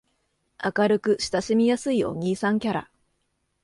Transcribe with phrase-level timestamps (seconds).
[0.75, 2.89] 明るく親しみやすいお兄さんキャラ